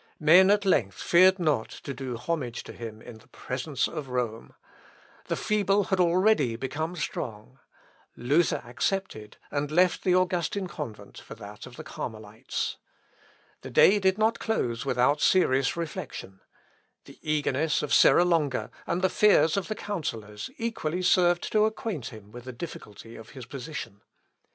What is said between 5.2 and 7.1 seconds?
the feeble had already become